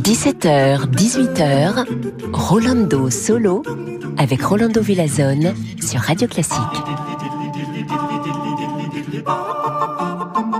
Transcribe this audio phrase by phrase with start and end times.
[0.00, 1.84] 17h, 18h,
[2.32, 3.62] Rolando Solo
[4.16, 6.56] avec Rolando Villazone sur Radio Classique.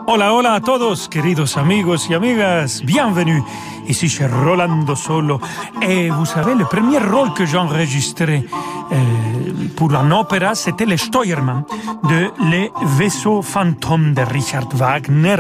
[0.07, 3.43] Hola, hola a todos, queridos amigos y amigas, bienvenue.
[3.89, 5.41] Ici chez Rolando Solo.
[5.81, 8.45] Et vous savez, le premier rôle que j'ai enregistré
[8.93, 8.97] euh,
[9.77, 11.65] pour un opéra, c'était le Steuermann
[12.05, 15.37] de Les vaisseaux fantômes de Richard Wagner.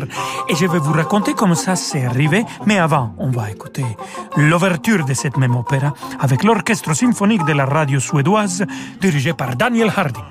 [0.48, 2.44] Et je vais vous raconter comment ça s'est arrivé.
[2.66, 3.84] Mais avant, on va écouter
[4.36, 8.64] l'ouverture de cette même opéra avec l'orchestre symphonique de la radio suédoise
[9.00, 10.24] dirigé par Daniel Harding.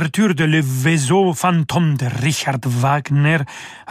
[0.00, 3.36] L'ouverture de Le Vaisseau fantôme de Richard Wagner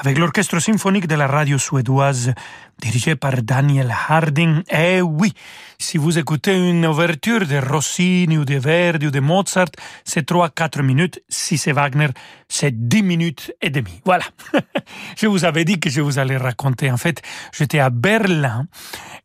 [0.02, 2.34] avec l'orchestre symphonique de la radio suédoise
[2.82, 4.64] dirigé par Daniel Harding.
[4.72, 5.34] Eh oui,
[5.78, 9.68] si vous écoutez une ouverture de Rossini ou de Verdi ou de Mozart,
[10.06, 11.22] c'est 3-4 minutes.
[11.28, 12.08] Si c'est Wagner,
[12.48, 14.02] c'est 10 minutes et demie.
[14.06, 14.24] Voilà.
[15.18, 16.90] je vous avais dit que je vous allais raconter.
[16.90, 18.66] En fait, j'étais à Berlin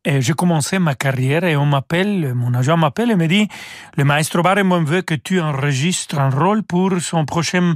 [0.05, 3.49] et j'ai commencé ma carrière et on m'appelle, mon agent m'appelle et me dit,
[3.97, 7.75] le maestro Barenboim veut que tu enregistres un rôle pour son prochain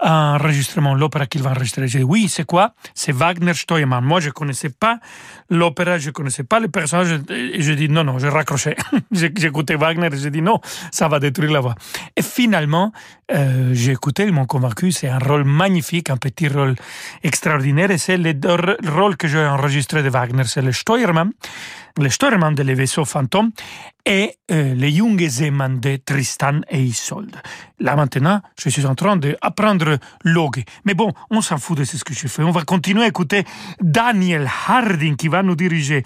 [0.00, 1.88] enregistrement, l'opéra qu'il va enregistrer.
[1.88, 2.74] J'ai dit, oui, c'est quoi?
[2.94, 4.04] C'est Wagner Steuermann.
[4.04, 4.98] Moi, je connaissais pas
[5.50, 8.76] l'opéra, je connaissais pas le personnage et je dis, non, non, je raccrochais.
[9.12, 10.60] J'écoutais Wagner et j'ai dit, non,
[10.90, 11.74] ça va détruire la voix.
[12.16, 12.92] Et finalement,
[13.32, 16.74] euh, j'ai écouté, ils m'ont convaincu, c'est un rôle magnifique, un petit rôle
[17.22, 18.34] extraordinaire et c'est le
[18.90, 21.30] rôle que j'ai enregistré de Wagner, c'est le Steuermann
[21.98, 23.50] le Steuermann de Les Vaisseaux Fantômes
[24.04, 27.36] et euh, le Junge Seemann de Tristan et Isolde.
[27.78, 30.64] Là maintenant, je suis en train d'apprendre l'ogue.
[30.84, 32.42] Mais bon, on s'en fout de ce que je fais.
[32.42, 33.44] On va continuer à écouter
[33.80, 36.04] Daniel Harding qui va nous diriger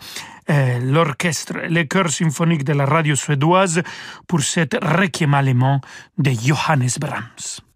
[0.50, 3.82] euh, l'orchestre, le chœur symphonique de la radio suédoise
[4.26, 5.80] pour cette requiem allemand
[6.18, 7.67] de Johannes Brahms.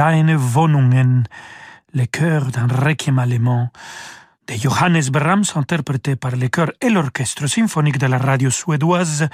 [0.00, 1.24] Deine Wohnungen,
[1.92, 3.68] le chœur d'un requiem allemand
[4.48, 9.28] de Johannes Brahms, interprété par le chœur et l'orchestre symphonique de la radio suédoise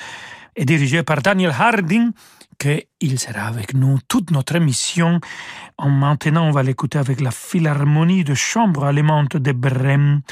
[0.57, 2.11] et dirigé par Daniel Harding,
[2.59, 5.21] qu'il sera avec nous toute notre émission.
[5.79, 10.23] En maintenant, on va l'écouter avec la Philharmonie de chambre allemande de Brême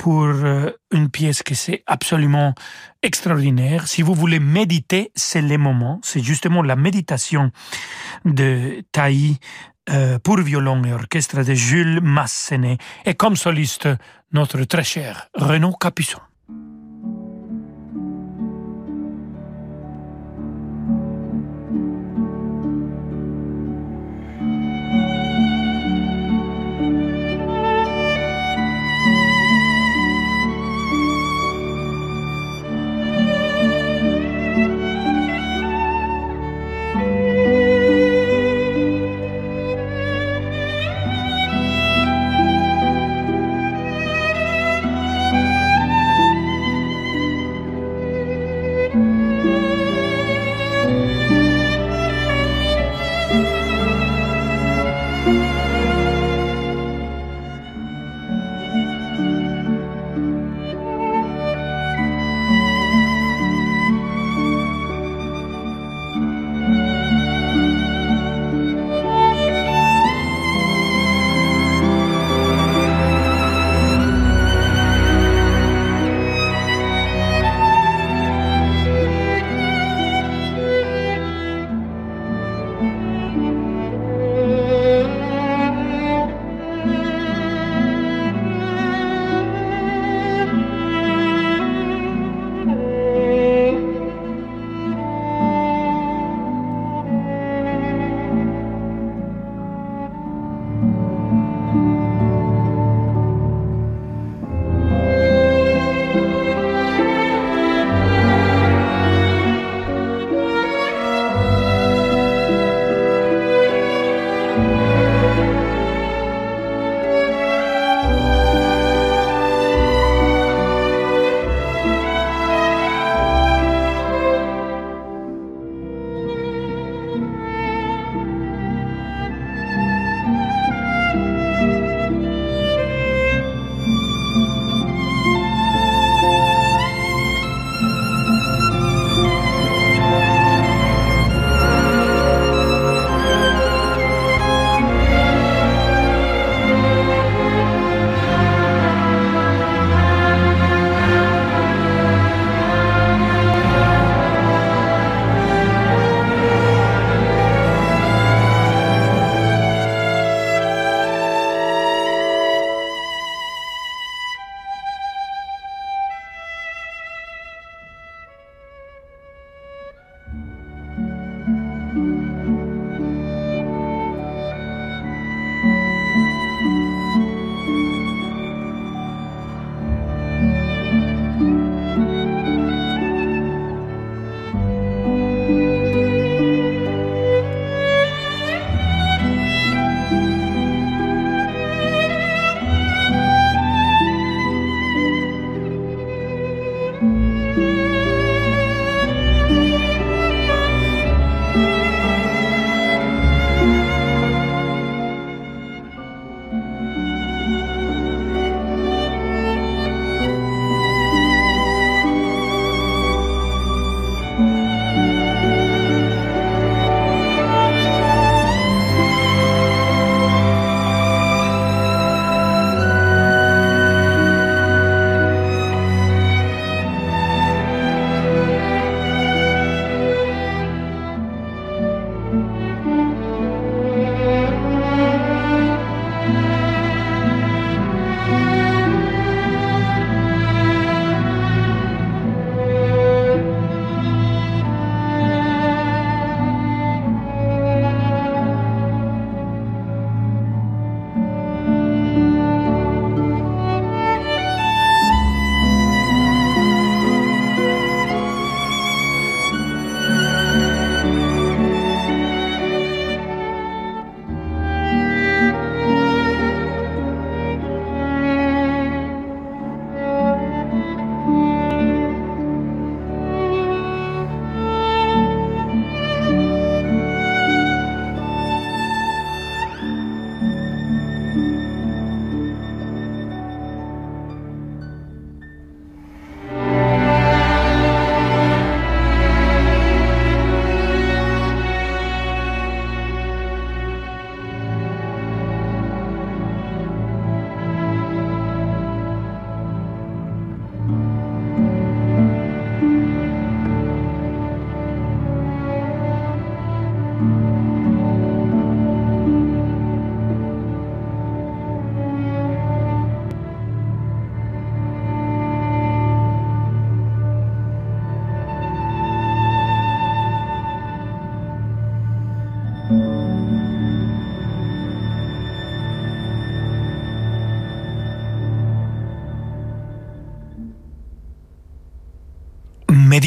[0.00, 2.54] pour euh, une pièce qui c'est absolument
[3.02, 3.86] extraordinaire.
[3.86, 6.00] Si vous voulez méditer, c'est le moment.
[6.02, 7.50] C'est justement la méditation
[8.24, 9.36] de Taï
[9.90, 13.90] euh, pour violon et orchestre de Jules Massenet et comme soliste
[14.32, 16.20] notre très cher Renaud Capuçon.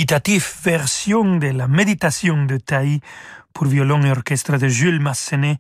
[0.04, 3.00] Méditative version de la méditation de Taï
[3.54, 5.58] pour violon et orchestre de Jules Massenet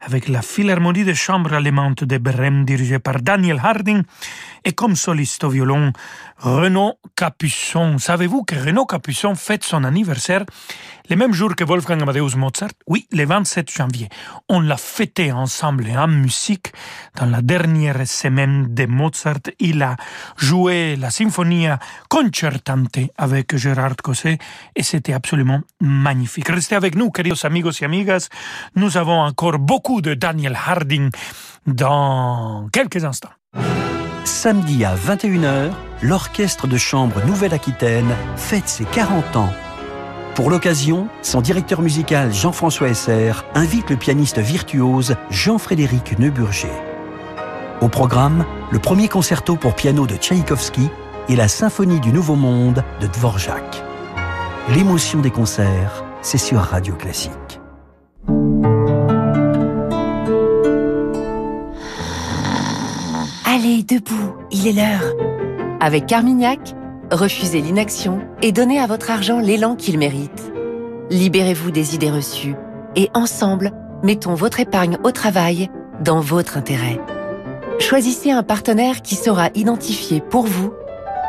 [0.00, 4.02] avec la Philharmonie de chambre allemande de Brême dirigée par Daniel Harding
[4.64, 5.92] et comme soliste au violon
[6.38, 7.98] Renaud Capuçon.
[7.98, 10.44] Savez-vous que Renaud Capuçon fête son anniversaire
[11.10, 12.70] le même jour que Wolfgang Amadeus Mozart?
[12.86, 14.08] Oui, le 27 janvier.
[14.48, 16.72] On l'a fêté ensemble en musique
[17.16, 19.50] dans la dernière semaine de Mozart.
[19.58, 19.96] Il a
[20.38, 21.66] joué la symphonie
[22.08, 24.38] concertante avec Gérard Cosset
[24.74, 26.48] et c'était absolument magnifique.
[26.48, 28.28] Restez avec nous, queridos amigos et amigas.
[28.74, 31.10] Nous avons encore beaucoup de Daniel Harding
[31.66, 33.30] dans quelques instants.
[34.24, 39.52] Samedi à 21h, l'Orchestre de chambre Nouvelle-Aquitaine fête ses 40 ans.
[40.34, 46.72] Pour l'occasion, son directeur musical Jean-François Esser invite le pianiste virtuose Jean-Frédéric Neuburger.
[47.82, 50.88] Au programme, le premier concerto pour piano de Tchaïkovski
[51.28, 53.82] et la Symphonie du Nouveau Monde de Dvorak.
[54.70, 57.60] L'émotion des concerts, c'est sur Radio Classique.
[63.64, 65.14] Allez, debout, il est l'heure.
[65.80, 66.74] Avec Carmignac,
[67.10, 70.52] refusez l'inaction et donnez à votre argent l'élan qu'il mérite.
[71.08, 72.56] Libérez-vous des idées reçues
[72.94, 73.72] et ensemble,
[74.02, 75.70] mettons votre épargne au travail
[76.02, 77.00] dans votre intérêt.
[77.78, 80.74] Choisissez un partenaire qui saura identifier pour vous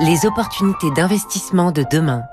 [0.02, 2.24] les opportunités d'investissement de demain.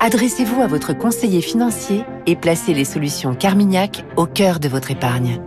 [0.00, 5.40] Adressez-vous à votre conseiller financier et placez les solutions Carmignac au cœur de votre épargne.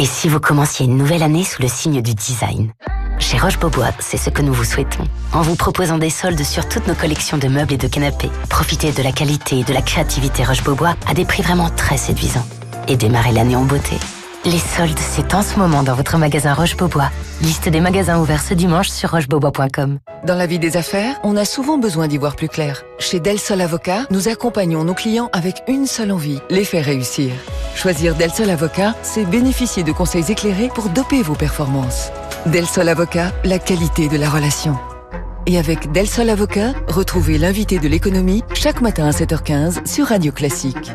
[0.00, 2.72] Et si vous commenciez une nouvelle année sous le signe du design
[3.18, 5.02] chez Roche-Beaubois, c'est ce que nous vous souhaitons.
[5.32, 8.92] En vous proposant des soldes sur toutes nos collections de meubles et de canapés, profitez
[8.92, 12.46] de la qualité et de la créativité Roche-Beaubois à des prix vraiment très séduisants.
[12.86, 13.96] Et démarrez l'année en beauté.
[14.44, 17.10] Les soldes, c'est en ce moment dans votre magasin Roche-Beaubois.
[17.42, 19.98] Liste des magasins ouverts ce dimanche sur rochebeaubois.com.
[20.24, 22.84] Dans la vie des affaires, on a souvent besoin d'y voir plus clair.
[22.98, 27.32] Chez Del Sol Avocat, nous accompagnons nos clients avec une seule envie, les faire réussir.
[27.74, 32.10] Choisir Del Sol Avocat, c'est bénéficier de conseils éclairés pour doper vos performances.
[32.46, 34.78] Del Sol Avocat, la qualité de la relation.
[35.46, 40.30] Et avec Del Sol Avocat, retrouvez l'invité de l'économie chaque matin à 7h15 sur Radio
[40.30, 40.92] Classique.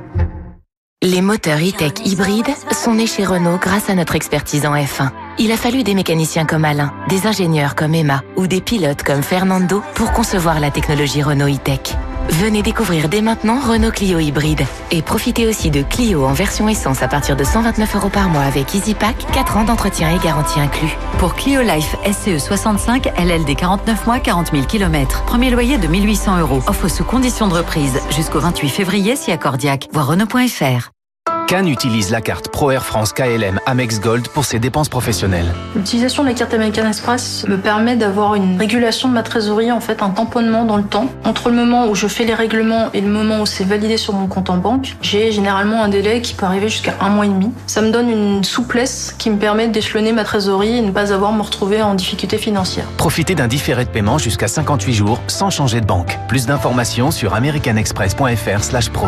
[1.06, 5.10] Les moteurs e-tech hybrides sont nés chez Renault grâce à notre expertise en F1.
[5.38, 9.22] Il a fallu des mécaniciens comme Alain, des ingénieurs comme Emma ou des pilotes comme
[9.22, 11.98] Fernando pour concevoir la technologie Renault e-tech.
[12.30, 17.02] Venez découvrir dès maintenant Renault Clio hybride et profitez aussi de Clio en version essence
[17.04, 20.98] à partir de 129 euros par mois avec EasyPack, 4 ans d'entretien et garantie inclus.
[21.20, 25.24] Pour Clio Life SCE 65, LLD 49 mois, 40 000 km.
[25.26, 26.62] Premier loyer de 1800 euros.
[26.68, 29.88] Offre sous condition de reprise jusqu'au 28 février si accordiaque.
[29.92, 30.92] Voir Renault.fr.
[31.48, 35.54] Cannes utilise la carte Pro Air France KLM Amex Gold pour ses dépenses professionnelles.
[35.76, 39.80] L'utilisation de la carte American Express me permet d'avoir une régulation de ma trésorerie, en
[39.80, 41.08] fait un tamponnement dans le temps.
[41.24, 44.14] Entre le moment où je fais les règlements et le moment où c'est validé sur
[44.14, 47.30] mon compte en banque, j'ai généralement un délai qui peut arriver jusqu'à un mois et
[47.30, 47.52] demi.
[47.68, 51.34] Ça me donne une souplesse qui me permet d'échelonner ma trésorerie et ne pas avoir
[51.34, 52.86] à me retrouver en difficulté financière.
[52.98, 56.18] Profitez d'un différé de paiement jusqu'à 58 jours sans changer de banque.
[56.28, 59.08] Plus d'informations sur americanexpress.fr/pro.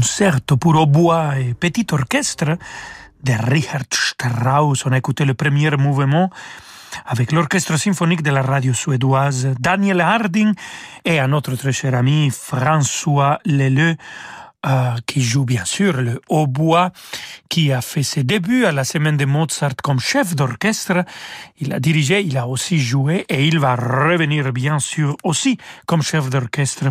[0.00, 2.56] Concerto pour hautbois et petit orchestre
[3.22, 4.86] de Richard Strauss.
[4.86, 6.30] On a écouté le premier mouvement
[7.04, 10.54] avec l'orchestre symphonique de la radio suédoise Daniel Harding
[11.04, 13.94] et un autre très cher ami François Leleu
[14.66, 16.92] euh, qui joue bien sûr le hautbois,
[17.50, 21.04] qui a fait ses débuts à la semaine de Mozart comme chef d'orchestre.
[21.58, 26.00] Il a dirigé, il a aussi joué et il va revenir bien sûr aussi comme
[26.00, 26.86] chef d'orchestre.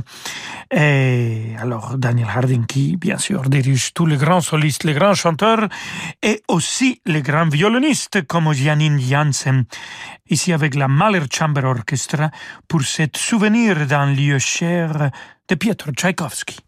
[0.70, 5.68] Et alors Daniel Harding qui bien sûr dirige tous les grands solistes, les grands chanteurs
[6.22, 9.64] et aussi les grands violonistes comme Janine Janssen.
[10.30, 12.30] Ici avec la Mahler Chamber Orchestra
[12.68, 15.10] pour cet souvenir d'un lieu cher
[15.48, 16.60] de Pietro Tchaïkovski.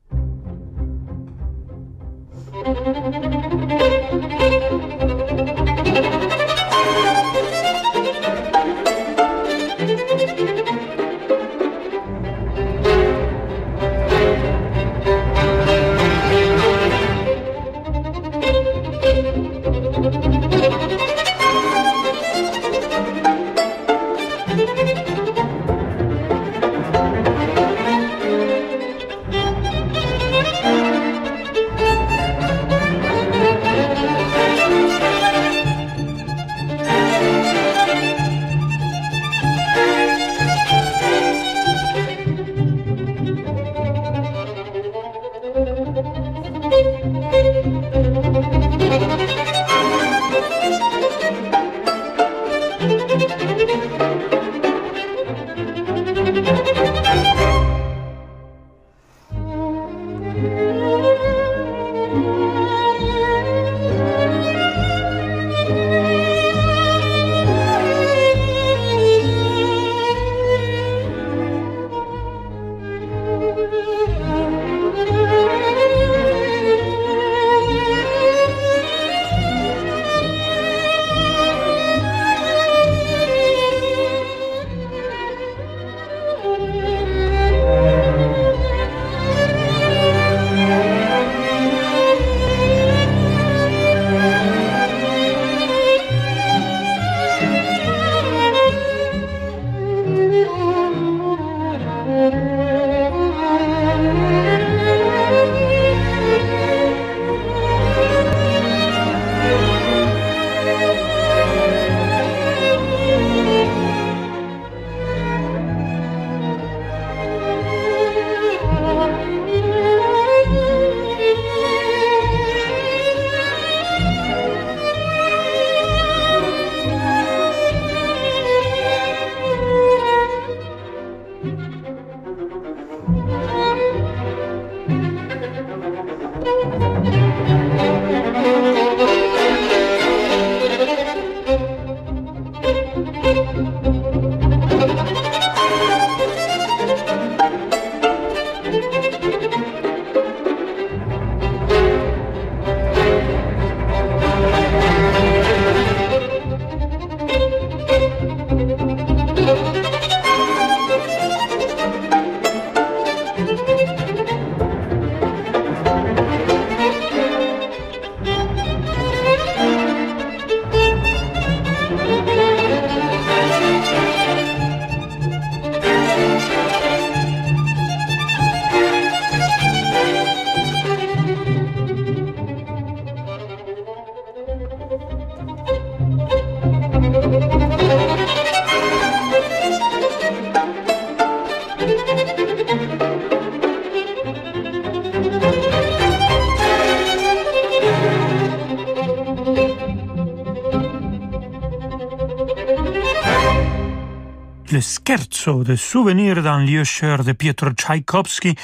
[205.42, 208.56] Scherzo de souvenir d'un lieu cher de Pietro Tchaïkovski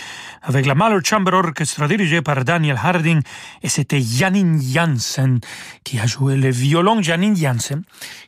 [0.47, 3.21] avec la Mahler Chamber Orchestra dirigée par Daniel Harding
[3.61, 5.39] et c'était Janine Janssen
[5.83, 7.83] qui a joué le violon Janine Janssen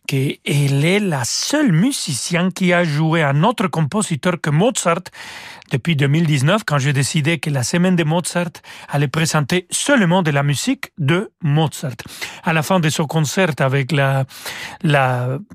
[0.06, 5.04] qui elle est la seule musicienne qui a joué un autre compositeur que Mozart
[5.72, 8.52] depuis 2019 quand j'ai décidé que la semaine de Mozart
[8.90, 11.96] allait présenter seulement de la musique de Mozart.
[12.44, 14.26] À la fin de son concert avec la,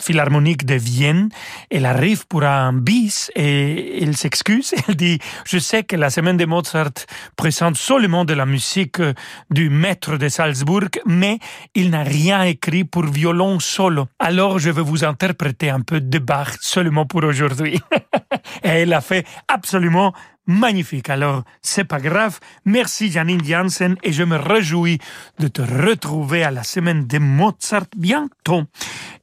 [0.01, 1.29] Philharmonique de Vienne,
[1.71, 4.75] elle arrive pour un bis et elle s'excuse.
[4.89, 9.03] Elle dit, je sais que la semaine de Mozart présente seulement de la musique
[9.51, 11.41] du maître de Salzbourg, mais
[11.75, 14.07] il n'a rien écrit pour violon solo.
[14.21, 17.81] Alors je vais vous interpréter un peu de Bach seulement pour aujourd'hui.
[18.63, 20.13] et elle a fait absolument
[20.47, 21.11] magnifique.
[21.11, 22.39] Alors, c'est pas grave.
[22.65, 24.99] Merci Janine Janssen et je me réjouis
[25.39, 28.65] de te retrouver à la semaine de Mozart bientôt.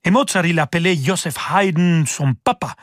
[0.04, 2.76] Et Mozart, il appelait Joseph Haydn son papa.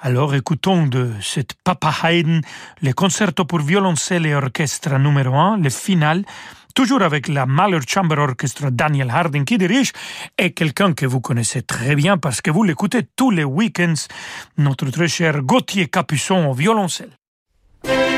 [0.00, 2.40] Alors écoutons de cet papa Haydn
[2.82, 6.24] le concerto pour violoncelle et orchestre numéro 1, le final,
[6.74, 9.92] toujours avec la Mahler Chamber Orchestra Daniel Harding qui dirige,
[10.36, 13.94] et quelqu'un que vous connaissez très bien parce que vous l'écoutez tous les week-ends,
[14.58, 17.16] notre très cher Gauthier Capuçon au violoncelle.
[17.84, 18.13] Thank you.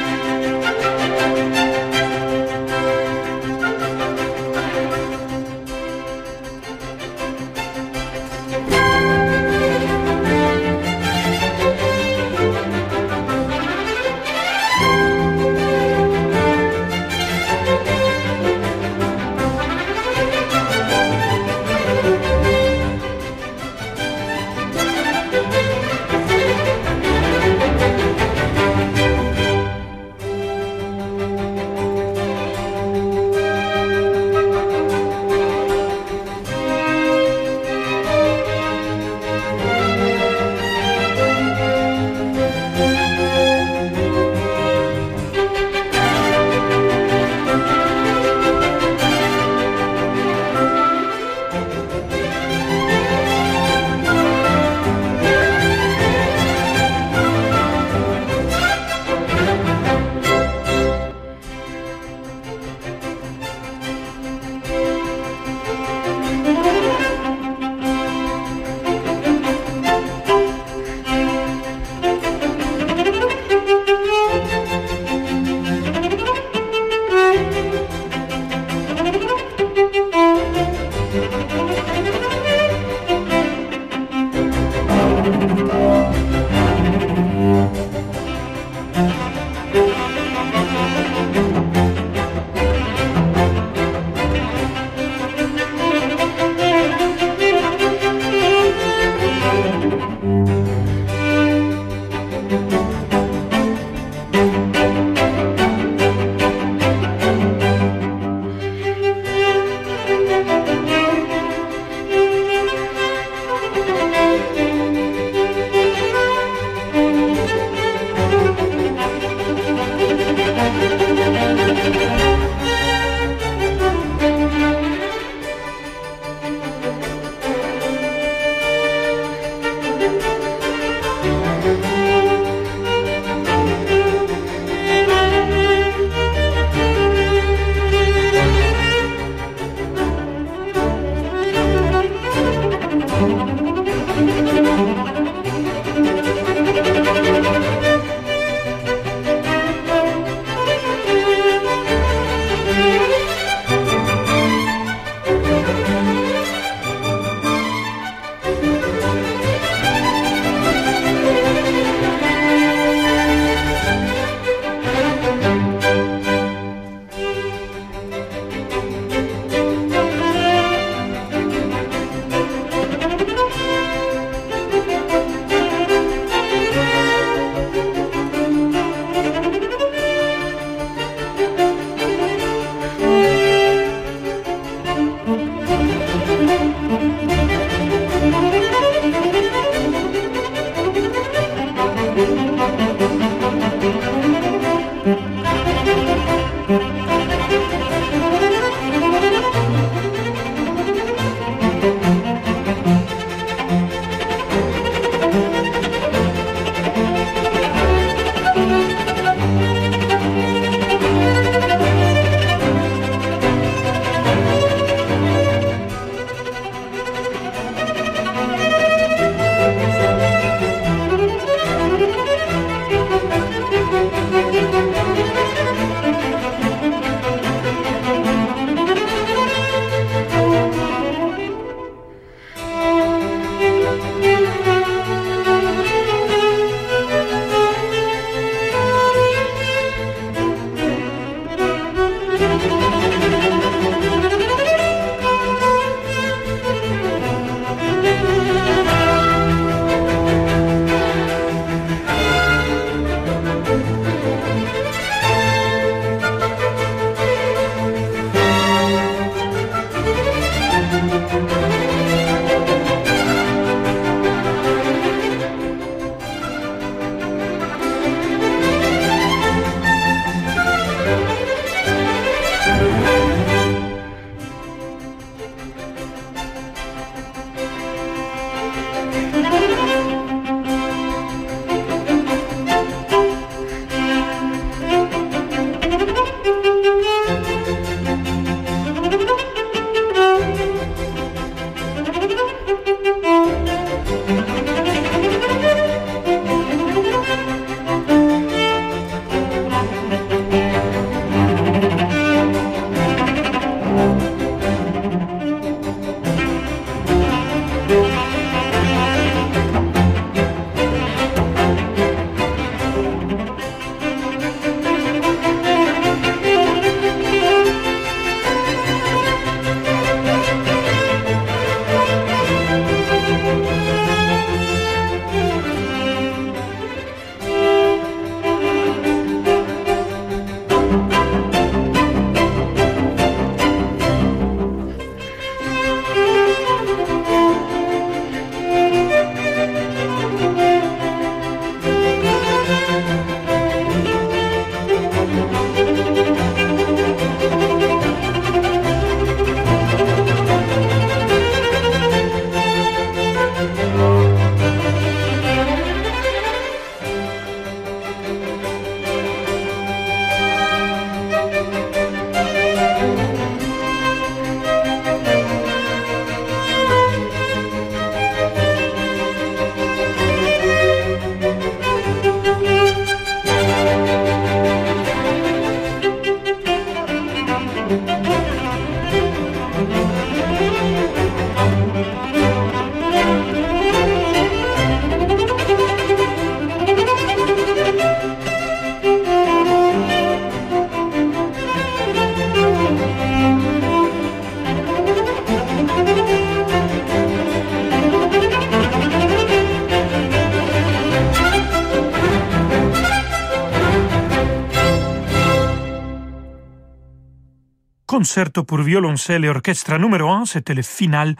[408.16, 411.36] Concerto pour violoncelle et orchestre numéro 1, c'était le final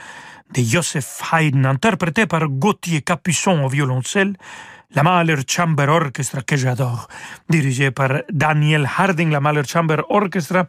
[0.55, 4.35] de Joseph Haydn, interprété par Gauthier Capuçon au violoncelle,
[4.97, 7.09] la Mahler Chamber Orchestra que j'adore,
[7.51, 10.67] dirigée par Daniel Harding, la Mahler Chamber Orchestra,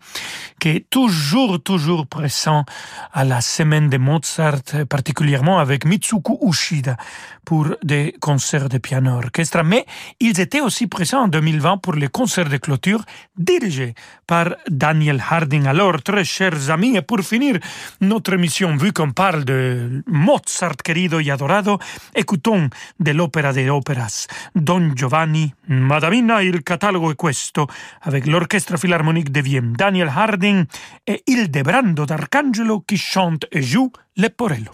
[0.60, 2.66] qui est toujours, toujours présent
[3.14, 6.98] à la semaine de Mozart, particulièrement avec Mitsuko Ushida
[7.46, 9.64] pour des concerts de piano orchestra.
[9.64, 9.86] Mais
[10.20, 13.06] ils étaient aussi présents en 2020 pour les concerts de clôture
[13.38, 13.96] dirigés
[14.28, 15.68] par Daniel Harding.
[15.68, 17.58] Alors, très chers amis, et pour finir
[18.02, 21.80] notre émission, vu qu'on parle de Mozart querido y adorado,
[22.14, 22.70] écoutons
[23.00, 24.17] de l'opéra des opéras
[24.54, 27.68] Don Giovanni, Madamina, il catalogo è questo,
[28.02, 30.66] avec l'Orchestre Philharmonique de Vienne, Daniel Harding
[31.04, 34.72] et Ildebrando d'Arcangelo qui chante et joue Leporello.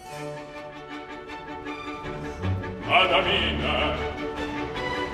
[2.86, 3.94] Madamina,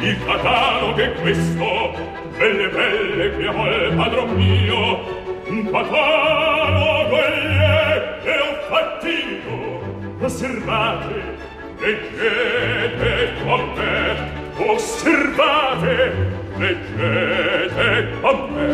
[0.01, 1.95] il catalogo è questo,
[2.37, 11.40] belle belle che amo il padron mio, un catalogo e ho fattino, osservate,
[11.81, 16.13] leggete con me, osservate,
[16.59, 18.69] leggete con me.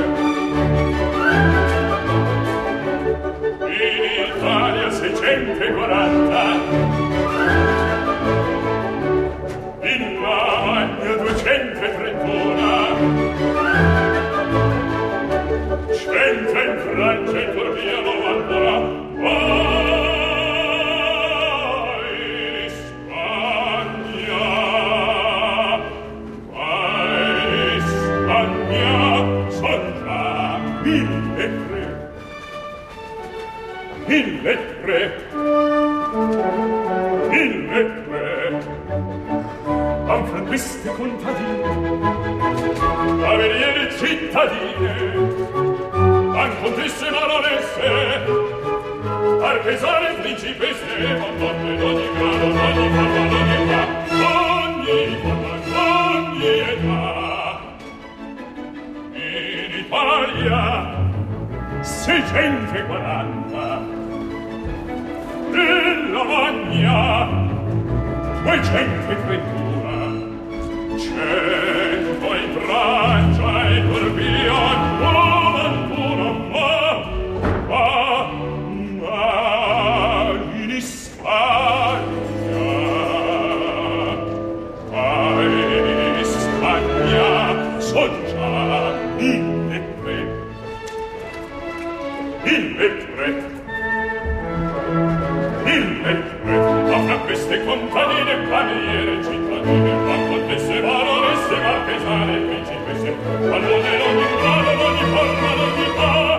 [3.69, 4.03] In
[4.37, 6.43] Italia 640,
[9.83, 11.75] in Lavagna 231,
[15.93, 19.76] cento in Francia e Turchia 90,
[34.09, 35.01] mille tre
[37.31, 38.27] mille tre
[40.09, 41.71] a un franquiste contadino
[43.25, 44.93] a veriere cittadine
[46.35, 47.87] a contesse baronesse
[49.43, 53.83] artesane principesse con donne d'ogni grado d'ogni forma d'ogni età
[54.87, 57.05] ogni forma d'ogni età.
[59.13, 60.61] In Italia
[61.83, 63.46] 640
[65.57, 67.29] della magna
[68.43, 69.75] duecento e trentuno
[70.99, 75.36] cento in braccia e corpion
[103.27, 106.36] All'odere ogni grado, ogni forma, ogni pari,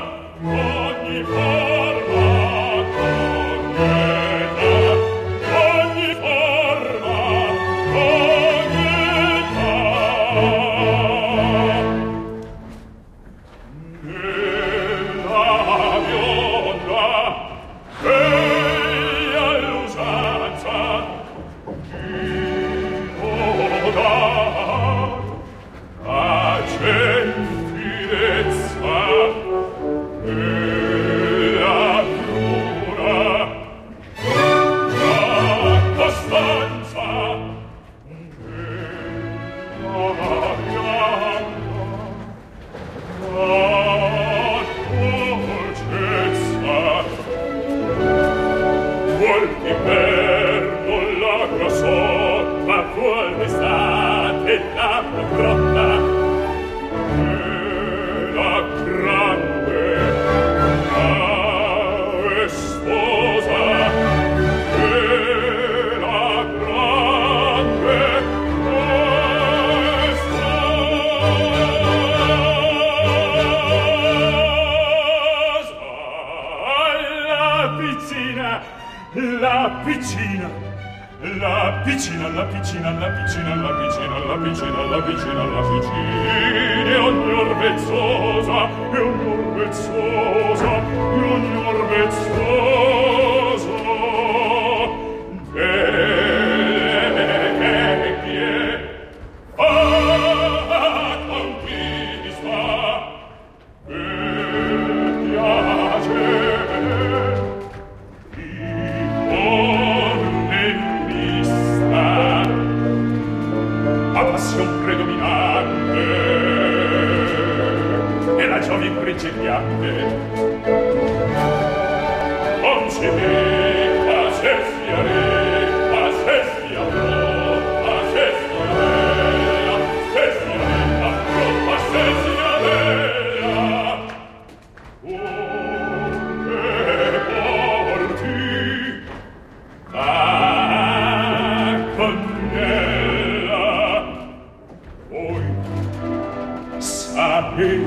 [147.59, 147.86] in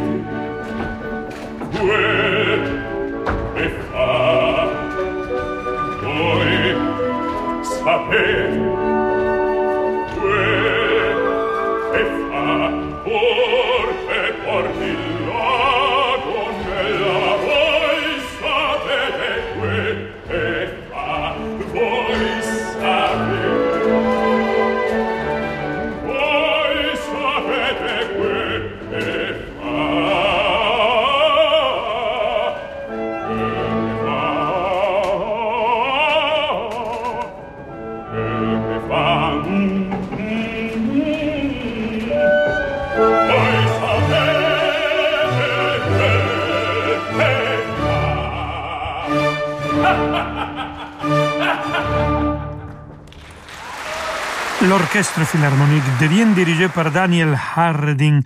[55.00, 58.20] L'orchestre philharmonique devient dirigé par Daniel Harding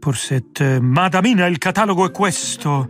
[0.00, 2.88] pour cette euh, Madamina, il catalogo è questo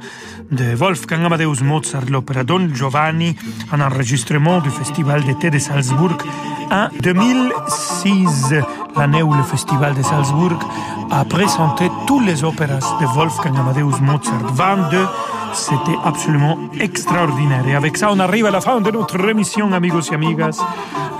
[0.49, 3.37] de Wolfgang Amadeus Mozart, l'opéra Don Giovanni,
[3.73, 6.17] un enregistrement du Festival d'été de Salzbourg
[6.71, 8.55] en 2006,
[8.97, 10.57] l'année où le Festival de Salzbourg
[11.11, 15.09] a présenté tous les opéras de Wolfgang Amadeus Mozart, 22
[15.55, 17.67] c'était absolument extraordinaire.
[17.69, 20.61] Et avec ça, on arrive à la fin de notre émission, amigos et amigas.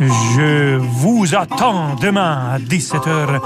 [0.01, 3.41] Je vous attends demain à 17h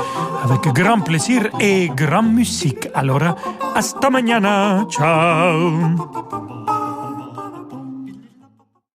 [0.44, 2.88] avec grand plaisir et grande musique.
[2.94, 3.36] Alors,
[3.74, 4.84] hasta mañana.
[4.88, 6.08] Ciao.